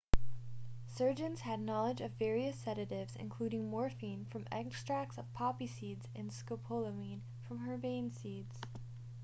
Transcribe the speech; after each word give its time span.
surgeons 0.95 1.41
had 1.41 1.59
knowledge 1.59 2.01
of 2.01 2.09
various 2.13 2.57
sedatives 2.57 3.15
including 3.17 3.69
morphine 3.69 4.25
from 4.31 4.47
extracts 4.51 5.15
of 5.19 5.31
poppy 5.31 5.67
seeds 5.67 6.07
and 6.15 6.31
scopolamine 6.31 7.21
from 7.47 7.59
herbane 7.59 8.11
seeds 8.11 8.59